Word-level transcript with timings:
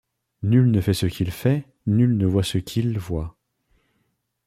Nul 0.41 0.71
ne 0.71 0.81
fait 0.81 0.95
ce 0.95 1.05
qu’il 1.05 1.29
fait; 1.29 1.63
nul 1.85 2.17
ne 2.17 2.25
voit 2.25 2.41
ce 2.41 2.57
qu’il; 2.57 2.97
voit. 2.97 3.37